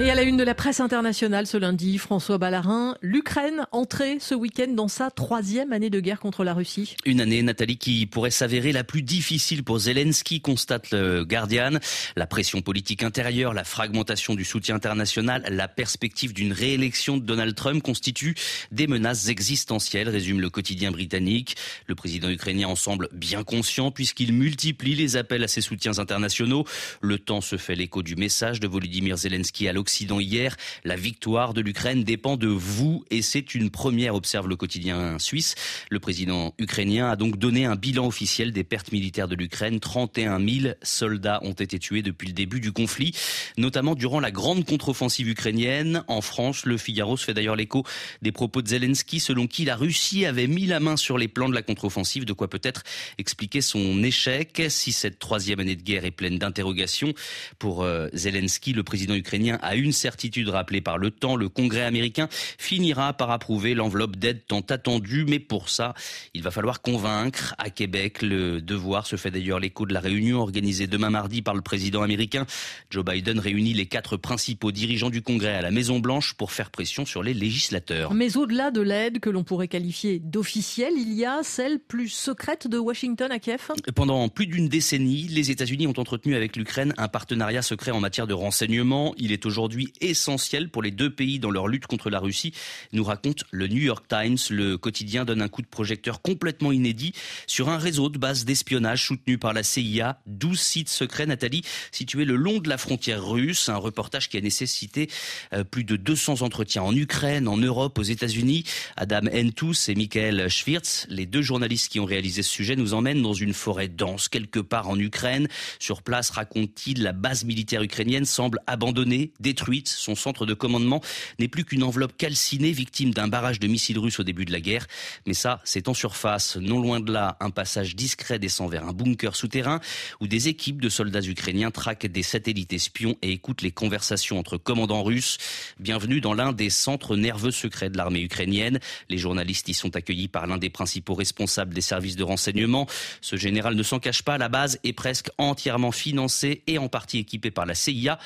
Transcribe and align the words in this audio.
Et 0.00 0.10
à 0.10 0.14
la 0.14 0.22
une 0.22 0.36
de 0.36 0.44
la 0.44 0.54
presse 0.54 0.78
internationale 0.78 1.48
ce 1.48 1.56
lundi, 1.56 1.98
François 1.98 2.38
Ballarin, 2.38 2.96
l'Ukraine 3.02 3.66
entrée 3.72 4.18
ce 4.20 4.32
week-end 4.32 4.68
dans 4.68 4.86
sa 4.86 5.10
troisième 5.10 5.72
année 5.72 5.90
de 5.90 5.98
guerre 5.98 6.20
contre 6.20 6.44
la 6.44 6.54
Russie. 6.54 6.94
Une 7.04 7.20
année, 7.20 7.42
Nathalie, 7.42 7.78
qui 7.78 8.06
pourrait 8.06 8.30
s'avérer 8.30 8.70
la 8.70 8.84
plus 8.84 9.02
difficile 9.02 9.64
pour 9.64 9.80
Zelensky, 9.80 10.40
constate 10.40 10.92
le 10.92 11.24
Guardian. 11.24 11.80
La 12.14 12.28
pression 12.28 12.60
politique 12.62 13.02
intérieure, 13.02 13.54
la 13.54 13.64
fragmentation 13.64 14.36
du 14.36 14.44
soutien 14.44 14.76
international, 14.76 15.44
la 15.50 15.66
perspective 15.66 16.32
d'une 16.32 16.52
réélection 16.52 17.16
de 17.16 17.24
Donald 17.24 17.56
Trump 17.56 17.82
constituent 17.82 18.36
des 18.70 18.86
menaces 18.86 19.26
existentielles, 19.26 20.08
résume 20.08 20.40
le 20.40 20.48
quotidien 20.48 20.92
britannique. 20.92 21.56
Le 21.86 21.96
président 21.96 22.30
ukrainien 22.30 22.68
en 22.68 22.76
semble 22.76 23.08
bien 23.12 23.42
conscient 23.42 23.90
puisqu'il 23.90 24.32
multiplie 24.32 24.94
les 24.94 25.16
appels 25.16 25.42
à 25.42 25.48
ses 25.48 25.60
soutiens 25.60 25.98
internationaux. 25.98 26.64
Le 27.00 27.18
temps 27.18 27.40
se 27.40 27.56
fait 27.56 27.74
l'écho 27.74 28.04
du 28.04 28.14
message 28.14 28.60
de 28.60 28.68
Volodymyr 28.68 29.16
Zelensky 29.16 29.66
à 29.66 29.72
l'Occident 29.72 29.87
hier. 29.88 30.56
La 30.84 30.96
victoire 30.96 31.54
de 31.54 31.60
l'Ukraine 31.60 32.04
dépend 32.04 32.36
de 32.36 32.46
vous 32.46 33.04
et 33.10 33.22
c'est 33.22 33.54
une 33.54 33.70
première, 33.70 34.14
observe 34.14 34.48
le 34.48 34.56
quotidien 34.56 35.18
suisse. 35.18 35.54
Le 35.90 35.98
président 36.00 36.54
ukrainien 36.58 37.10
a 37.10 37.16
donc 37.16 37.38
donné 37.38 37.64
un 37.64 37.76
bilan 37.76 38.06
officiel 38.06 38.52
des 38.52 38.64
pertes 38.64 38.92
militaires 38.92 39.28
de 39.28 39.34
l'Ukraine. 39.34 39.80
31 39.80 40.38
000 40.38 40.74
soldats 40.82 41.40
ont 41.42 41.52
été 41.52 41.78
tués 41.78 42.02
depuis 42.02 42.28
le 42.28 42.34
début 42.34 42.60
du 42.60 42.72
conflit, 42.72 43.14
notamment 43.56 43.94
durant 43.94 44.20
la 44.20 44.30
grande 44.30 44.64
contre-offensive 44.64 45.28
ukrainienne. 45.28 46.04
En 46.08 46.20
France, 46.20 46.64
le 46.64 46.76
Figaro 46.76 47.16
se 47.16 47.24
fait 47.24 47.34
d'ailleurs 47.34 47.56
l'écho 47.56 47.84
des 48.22 48.32
propos 48.32 48.62
de 48.62 48.68
Zelensky 48.68 49.20
selon 49.20 49.46
qui 49.46 49.64
la 49.64 49.76
Russie 49.76 50.26
avait 50.26 50.46
mis 50.46 50.66
la 50.66 50.80
main 50.80 50.96
sur 50.96 51.18
les 51.18 51.28
plans 51.28 51.48
de 51.48 51.54
la 51.54 51.62
contre-offensive, 51.62 52.24
de 52.24 52.32
quoi 52.32 52.48
peut-être 52.48 52.82
expliquer 53.18 53.60
son 53.60 54.02
échec. 54.02 54.62
Si 54.68 54.92
cette 54.92 55.18
troisième 55.18 55.60
année 55.60 55.76
de 55.76 55.82
guerre 55.82 56.04
est 56.04 56.10
pleine 56.10 56.38
d'interrogations, 56.38 57.14
pour 57.58 57.82
euh, 57.82 58.08
Zelensky, 58.12 58.72
le 58.72 58.82
président 58.82 59.14
ukrainien 59.14 59.58
a 59.62 59.76
une 59.78 59.92
certitude 59.92 60.48
rappelée 60.48 60.80
par 60.80 60.98
le 60.98 61.10
temps, 61.10 61.36
le 61.36 61.48
Congrès 61.48 61.82
américain 61.82 62.28
finira 62.30 63.12
par 63.12 63.30
approuver 63.30 63.74
l'enveloppe 63.74 64.16
d'aide 64.16 64.46
tant 64.46 64.60
attendue, 64.60 65.24
mais 65.26 65.38
pour 65.38 65.68
ça, 65.68 65.94
il 66.34 66.42
va 66.42 66.50
falloir 66.50 66.82
convaincre 66.82 67.54
à 67.58 67.70
Québec. 67.70 68.22
Le 68.22 68.60
devoir 68.60 69.06
se 69.06 69.16
fait 69.16 69.30
d'ailleurs 69.30 69.60
l'écho 69.60 69.86
de 69.86 69.94
la 69.94 70.00
réunion 70.00 70.40
organisée 70.40 70.86
demain 70.86 71.10
mardi 71.10 71.42
par 71.42 71.54
le 71.54 71.62
président 71.62 72.02
américain. 72.02 72.46
Joe 72.90 73.04
Biden 73.04 73.38
réunit 73.38 73.74
les 73.74 73.86
quatre 73.86 74.16
principaux 74.16 74.72
dirigeants 74.72 75.10
du 75.10 75.22
Congrès 75.22 75.54
à 75.54 75.62
la 75.62 75.70
Maison 75.70 76.00
Blanche 76.00 76.34
pour 76.34 76.52
faire 76.52 76.70
pression 76.70 77.04
sur 77.04 77.22
les 77.22 77.34
législateurs. 77.34 78.14
Mais 78.14 78.36
au-delà 78.36 78.70
de 78.70 78.80
l'aide 78.80 79.20
que 79.20 79.30
l'on 79.30 79.44
pourrait 79.44 79.68
qualifier 79.68 80.18
d'officielle, 80.18 80.94
il 80.96 81.12
y 81.12 81.24
a 81.24 81.42
celle 81.42 81.78
plus 81.78 82.08
secrète 82.08 82.66
de 82.66 82.78
Washington 82.78 83.30
à 83.30 83.38
Kiev. 83.38 83.68
Pendant 83.94 84.28
plus 84.28 84.46
d'une 84.46 84.68
décennie, 84.68 85.28
les 85.28 85.50
États-Unis 85.50 85.86
ont 85.86 85.98
entretenu 85.98 86.34
avec 86.34 86.56
l'Ukraine 86.56 86.94
un 86.96 87.08
partenariat 87.08 87.62
secret 87.62 87.90
en 87.90 88.00
matière 88.00 88.26
de 88.26 88.34
renseignement. 88.34 89.14
Il 89.18 89.32
est 89.32 89.46
aujourd'hui 89.46 89.67
essentiel 90.00 90.70
pour 90.70 90.82
les 90.82 90.90
deux 90.90 91.10
pays 91.10 91.38
dans 91.38 91.50
leur 91.50 91.68
lutte 91.68 91.86
contre 91.86 92.10
la 92.10 92.18
Russie, 92.18 92.52
nous 92.92 93.04
raconte 93.04 93.44
le 93.50 93.68
New 93.68 93.82
York 93.82 94.06
Times. 94.08 94.38
Le 94.50 94.76
quotidien 94.78 95.24
donne 95.24 95.42
un 95.42 95.48
coup 95.48 95.62
de 95.62 95.66
projecteur 95.66 96.22
complètement 96.22 96.72
inédit 96.72 97.12
sur 97.46 97.68
un 97.68 97.78
réseau 97.78 98.08
de 98.08 98.18
bases 98.18 98.44
d'espionnage 98.44 99.06
soutenu 99.06 99.38
par 99.38 99.52
la 99.52 99.62
CIA, 99.62 100.20
12 100.26 100.58
sites 100.58 100.88
secrets, 100.88 101.26
Nathalie, 101.26 101.62
situés 101.92 102.24
le 102.24 102.36
long 102.36 102.58
de 102.58 102.68
la 102.68 102.78
frontière 102.78 103.24
russe. 103.24 103.68
Un 103.68 103.76
reportage 103.76 104.28
qui 104.28 104.36
a 104.36 104.40
nécessité 104.40 105.08
euh, 105.52 105.64
plus 105.64 105.84
de 105.84 105.96
200 105.96 106.42
entretiens 106.42 106.82
en 106.82 106.94
Ukraine, 106.94 107.48
en 107.48 107.56
Europe, 107.56 107.98
aux 107.98 108.02
États-Unis. 108.02 108.64
Adam 108.96 109.28
Entous 109.32 109.88
et 109.88 109.94
Michael 109.94 110.48
Schwirtz, 110.48 111.06
les 111.08 111.26
deux 111.26 111.42
journalistes 111.42 111.90
qui 111.90 112.00
ont 112.00 112.04
réalisé 112.04 112.42
ce 112.42 112.50
sujet, 112.50 112.76
nous 112.76 112.94
emmènent 112.94 113.22
dans 113.22 113.34
une 113.34 113.54
forêt 113.54 113.88
dense 113.88 114.28
quelque 114.28 114.60
part 114.60 114.88
en 114.88 114.98
Ukraine. 114.98 115.48
Sur 115.78 116.02
place, 116.02 116.30
raconte-t-il, 116.30 117.02
la 117.02 117.12
base 117.12 117.44
militaire 117.44 117.82
ukrainienne 117.82 118.24
semble 118.24 118.60
abandonnée, 118.66 119.32
détruite 119.40 119.57
son 119.84 120.14
centre 120.14 120.46
de 120.46 120.54
commandement 120.54 121.02
n'est 121.38 121.48
plus 121.48 121.64
qu'une 121.64 121.82
enveloppe 121.82 122.16
calcinée 122.16 122.72
victime 122.72 123.12
d'un 123.12 123.28
barrage 123.28 123.60
de 123.60 123.66
missiles 123.66 123.98
russes 123.98 124.18
au 124.20 124.22
début 124.22 124.44
de 124.44 124.52
la 124.52 124.60
guerre. 124.60 124.86
Mais 125.26 125.34
ça, 125.34 125.60
c'est 125.64 125.88
en 125.88 125.94
surface. 125.94 126.56
Non 126.56 126.80
loin 126.80 127.00
de 127.00 127.12
là, 127.12 127.36
un 127.40 127.50
passage 127.50 127.96
discret 127.96 128.38
descend 128.38 128.70
vers 128.70 128.86
un 128.86 128.92
bunker 128.92 129.36
souterrain 129.36 129.80
où 130.20 130.26
des 130.26 130.48
équipes 130.48 130.80
de 130.80 130.88
soldats 130.88 131.22
ukrainiens 131.22 131.70
traquent 131.70 132.06
des 132.06 132.22
satellites 132.22 132.72
espions 132.72 133.16
et 133.22 133.32
écoutent 133.32 133.62
les 133.62 133.72
conversations 133.72 134.38
entre 134.38 134.56
commandants 134.56 135.02
russes. 135.02 135.38
Bienvenue 135.78 136.20
dans 136.20 136.34
l'un 136.34 136.52
des 136.52 136.70
centres 136.70 137.16
nerveux 137.16 137.50
secrets 137.50 137.90
de 137.90 137.96
l'armée 137.96 138.22
ukrainienne. 138.22 138.78
Les 139.08 139.18
journalistes 139.18 139.68
y 139.68 139.74
sont 139.74 139.96
accueillis 139.96 140.28
par 140.28 140.46
l'un 140.46 140.58
des 140.58 140.70
principaux 140.70 141.14
responsables 141.14 141.74
des 141.74 141.80
services 141.80 142.16
de 142.16 142.24
renseignement. 142.24 142.86
Ce 143.20 143.36
général 143.36 143.74
ne 143.74 143.82
s'en 143.82 143.98
cache 143.98 144.22
pas, 144.22 144.38
la 144.38 144.48
base 144.48 144.78
est 144.84 144.92
presque 144.92 145.30
entièrement 145.38 145.92
financée 145.92 146.62
et 146.66 146.78
en 146.78 146.88
partie 146.88 147.18
équipée 147.18 147.50
par 147.50 147.66
la 147.66 147.74
CIA 147.74 148.18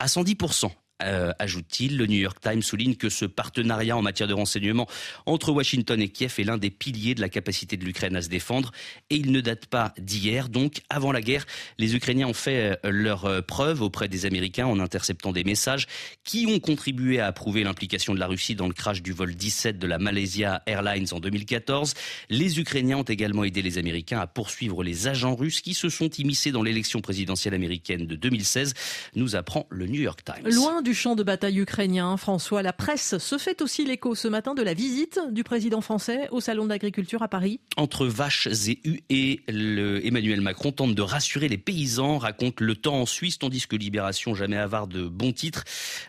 à 0.00 0.06
110%. 0.06 0.72
Euh, 1.02 1.32
ajoute-t-il. 1.38 1.96
Le 1.96 2.06
New 2.06 2.18
York 2.18 2.38
Times 2.40 2.62
souligne 2.62 2.94
que 2.94 3.08
ce 3.08 3.24
partenariat 3.24 3.96
en 3.96 4.02
matière 4.02 4.28
de 4.28 4.34
renseignement 4.34 4.86
entre 5.26 5.52
Washington 5.52 6.00
et 6.00 6.08
Kiev 6.08 6.34
est 6.38 6.44
l'un 6.44 6.58
des 6.58 6.70
piliers 6.70 7.14
de 7.14 7.20
la 7.20 7.28
capacité 7.28 7.76
de 7.76 7.84
l'Ukraine 7.84 8.16
à 8.16 8.22
se 8.22 8.28
défendre 8.28 8.72
et 9.10 9.16
il 9.16 9.32
ne 9.32 9.40
date 9.40 9.66
pas 9.66 9.94
d'hier. 9.98 10.48
Donc, 10.48 10.82
avant 10.88 11.12
la 11.12 11.20
guerre, 11.20 11.46
les 11.78 11.94
Ukrainiens 11.94 12.28
ont 12.28 12.34
fait 12.34 12.78
euh, 12.84 12.90
leur 12.90 13.24
euh, 13.24 13.40
preuve 13.40 13.82
auprès 13.82 14.08
des 14.08 14.26
Américains 14.26 14.66
en 14.66 14.80
interceptant 14.80 15.32
des 15.32 15.44
messages 15.44 15.86
qui 16.24 16.46
ont 16.46 16.58
contribué 16.58 17.20
à 17.20 17.26
approuver 17.26 17.64
l'implication 17.64 18.14
de 18.14 18.20
la 18.20 18.26
Russie 18.26 18.54
dans 18.54 18.68
le 18.68 18.74
crash 18.74 19.02
du 19.02 19.12
vol 19.12 19.34
17 19.34 19.78
de 19.78 19.86
la 19.86 19.98
Malaysia 19.98 20.62
Airlines 20.66 21.08
en 21.12 21.20
2014. 21.20 21.94
Les 22.28 22.60
Ukrainiens 22.60 22.98
ont 22.98 23.02
également 23.02 23.44
aidé 23.44 23.62
les 23.62 23.78
Américains 23.78 24.20
à 24.20 24.26
poursuivre 24.26 24.82
les 24.82 25.06
agents 25.06 25.34
russes 25.34 25.60
qui 25.60 25.74
se 25.74 25.88
sont 25.88 26.10
immiscés 26.10 26.52
dans 26.52 26.62
l'élection 26.62 27.00
présidentielle 27.00 27.54
américaine 27.54 28.06
de 28.06 28.16
2016, 28.16 28.74
nous 29.14 29.36
apprend 29.36 29.66
le 29.70 29.86
New 29.86 30.00
York 30.00 30.20
Times. 30.24 30.50
Du 30.90 30.96
champ 30.96 31.14
de 31.14 31.22
bataille 31.22 31.60
ukrainien, 31.60 32.16
François, 32.16 32.62
la 32.62 32.72
presse 32.72 33.16
se 33.18 33.38
fait 33.38 33.62
aussi 33.62 33.84
l'écho 33.84 34.16
ce 34.16 34.26
matin 34.26 34.54
de 34.54 34.62
la 34.62 34.74
visite 34.74 35.20
du 35.30 35.44
président 35.44 35.80
français 35.80 36.26
au 36.32 36.40
Salon 36.40 36.64
de 36.64 36.70
l'agriculture 36.70 37.22
à 37.22 37.28
Paris. 37.28 37.60
Entre 37.76 38.06
vaches 38.06 38.48
et 38.48 38.80
huées, 38.84 39.40
le 39.46 40.04
Emmanuel 40.04 40.40
Macron 40.40 40.72
tente 40.72 40.96
de 40.96 41.02
rassurer 41.02 41.46
les 41.46 41.58
paysans, 41.58 42.18
raconte 42.18 42.60
le 42.60 42.74
temps 42.74 43.02
en 43.02 43.06
Suisse, 43.06 43.38
tandis 43.38 43.68
que 43.68 43.76
Libération, 43.76 44.34
jamais 44.34 44.56
avare 44.56 44.88
de 44.88 45.06
bons 45.06 45.30
titres, 45.30 45.62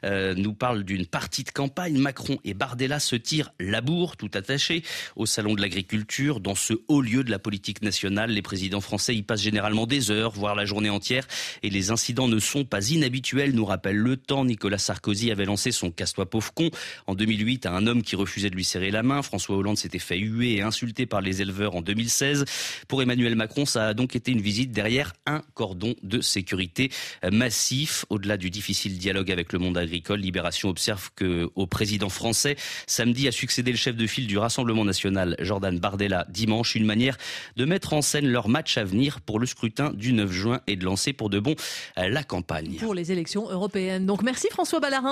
euh, 0.04 0.34
nous 0.34 0.56
parle 0.56 0.84
d'une 0.84 1.06
partie 1.06 1.44
de 1.44 1.52
campagne. 1.52 2.00
Macron 2.00 2.40
et 2.44 2.56
Bardella 2.56 3.00
se 3.00 3.16
tirent 3.16 3.52
la 3.60 3.82
bourre, 3.82 4.18
tout 4.18 4.32
attaché, 4.34 4.82
au 5.16 5.28
Salon 5.28 5.54
de 5.54 5.62
l'agriculture. 5.62 6.40
Dans 6.40 6.56
ce 6.56 6.74
haut 6.88 7.04
lieu 7.04 7.24
de 7.24 7.30
la 7.30 7.38
politique 7.38 7.84
nationale, 7.84 8.32
les 8.32 8.42
présidents 8.42 8.82
français 8.82 9.16
y 9.16 9.22
passent 9.22 9.44
généralement 9.44 9.86
des 9.86 10.10
heures, 10.10 10.32
voire 10.32 10.56
la 10.56 10.66
journée 10.66 10.90
entière, 10.90 11.28
et 11.62 11.70
les 11.70 11.92
incidents 11.92 12.28
ne 12.28 12.40
sont 12.40 12.66
pas 12.66 12.90
inhabituels, 12.90 13.54
nous 13.54 13.66
rappelle 13.66 13.98
le 13.98 14.18
temps 14.18 14.44
Nicolas 14.44 14.71
Nicolas 14.72 14.86
Sarkozy 14.86 15.32
avait 15.32 15.44
lancé 15.44 15.74
son 15.74 15.92
casse-toi 15.92 16.30
pauvre 16.30 16.54
con 16.54 16.70
en 17.06 17.14
2008 17.14 17.66
à 17.66 17.74
un 17.74 17.88
homme 17.88 18.04
qui 18.04 18.16
refusait 18.16 18.50
de 18.50 18.56
lui 18.56 18.64
serrer 18.64 18.90
la 18.90 19.04
main. 19.04 19.22
François 19.22 19.58
Hollande 19.58 19.78
s'était 19.78 20.00
fait 20.00 20.18
huer 20.18 20.54
et 20.54 20.62
insulter 20.62 21.06
par 21.06 21.20
les 21.20 21.42
éleveurs 21.42 21.76
en 21.76 21.82
2016. 21.82 22.46
Pour 22.88 23.02
Emmanuel 23.02 23.36
Macron, 23.36 23.66
ça 23.66 23.90
a 23.90 23.94
donc 23.94 24.16
été 24.16 24.32
une 24.32 24.40
visite 24.40 24.72
derrière 24.72 25.12
un 25.26 25.42
cordon 25.56 25.94
de 26.04 26.22
sécurité 26.22 26.90
massif. 27.30 28.06
Au-delà 28.10 28.38
du 28.38 28.50
difficile 28.50 28.98
dialogue 28.98 29.30
avec 29.30 29.52
le 29.52 29.60
monde 29.60 29.78
agricole, 29.78 30.22
Libération 30.22 30.70
observe 30.70 31.10
que 31.18 31.50
au 31.56 31.68
président 31.68 32.08
français, 32.08 32.56
samedi 32.88 33.28
a 33.28 33.34
succédé 33.34 33.72
le 33.72 33.78
chef 33.78 33.98
de 33.98 34.08
file 34.08 34.28
du 34.28 34.38
Rassemblement 34.38 34.86
national, 34.86 35.36
Jordan 35.40 35.78
Bardella, 35.80 36.26
dimanche, 36.30 36.76
une 36.76 36.86
manière 36.86 37.18
de 37.58 37.66
mettre 37.66 37.92
en 37.92 38.02
scène 38.02 38.30
leur 38.30 38.48
match 38.48 38.78
à 38.78 38.86
venir 38.86 39.20
pour 39.20 39.38
le 39.38 39.46
scrutin 39.46 39.92
du 39.92 40.14
9 40.14 40.32
juin 40.32 40.62
et 40.68 40.78
de 40.78 40.86
lancer 40.86 41.12
pour 41.12 41.30
de 41.30 41.40
bon 41.40 41.56
la 41.98 42.24
campagne. 42.24 42.78
Pour 42.80 42.94
les 42.94 43.12
élections 43.12 43.50
européennes. 43.50 44.06
Donc 44.06 44.24
merci 44.24 44.48
François 44.50 44.61
François 44.62 44.80
Ballarin. 44.80 45.12